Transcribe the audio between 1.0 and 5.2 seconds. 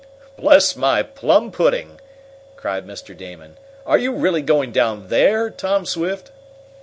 plum pudding!" cried Mr. Damon, "are you really going down